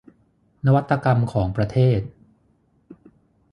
[0.65, 1.99] นวัตกรรมของประเทศ